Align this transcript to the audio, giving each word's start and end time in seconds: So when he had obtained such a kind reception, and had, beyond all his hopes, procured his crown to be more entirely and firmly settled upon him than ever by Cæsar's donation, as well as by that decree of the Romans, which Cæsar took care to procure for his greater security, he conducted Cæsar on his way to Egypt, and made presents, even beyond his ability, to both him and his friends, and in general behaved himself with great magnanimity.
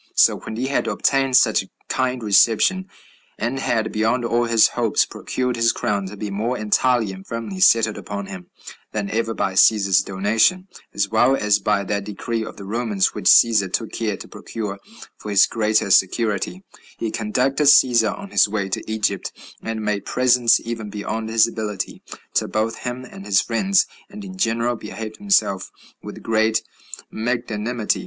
So 0.15 0.37
when 0.39 0.55
he 0.55 0.65
had 0.65 0.87
obtained 0.87 1.37
such 1.37 1.61
a 1.61 1.69
kind 1.87 2.23
reception, 2.23 2.87
and 3.37 3.59
had, 3.59 3.91
beyond 3.91 4.25
all 4.25 4.45
his 4.45 4.69
hopes, 4.69 5.05
procured 5.05 5.55
his 5.57 5.71
crown 5.71 6.07
to 6.07 6.17
be 6.17 6.31
more 6.31 6.57
entirely 6.57 7.11
and 7.11 7.23
firmly 7.23 7.59
settled 7.59 7.99
upon 7.99 8.25
him 8.25 8.47
than 8.93 9.11
ever 9.11 9.35
by 9.35 9.53
Cæsar's 9.53 10.01
donation, 10.01 10.67
as 10.91 11.07
well 11.09 11.35
as 11.35 11.59
by 11.59 11.83
that 11.83 12.03
decree 12.03 12.43
of 12.43 12.57
the 12.57 12.63
Romans, 12.65 13.13
which 13.13 13.25
Cæsar 13.27 13.71
took 13.71 13.91
care 13.91 14.17
to 14.17 14.27
procure 14.27 14.79
for 15.19 15.29
his 15.29 15.45
greater 15.45 15.91
security, 15.91 16.63
he 16.97 17.11
conducted 17.11 17.67
Cæsar 17.67 18.17
on 18.17 18.31
his 18.31 18.49
way 18.49 18.69
to 18.69 18.83
Egypt, 18.91 19.31
and 19.61 19.85
made 19.85 20.03
presents, 20.05 20.59
even 20.61 20.89
beyond 20.89 21.29
his 21.29 21.45
ability, 21.45 22.01
to 22.33 22.47
both 22.47 22.77
him 22.79 23.05
and 23.05 23.23
his 23.23 23.39
friends, 23.39 23.85
and 24.09 24.25
in 24.25 24.35
general 24.35 24.75
behaved 24.75 25.17
himself 25.17 25.69
with 26.01 26.23
great 26.23 26.63
magnanimity. 27.11 27.99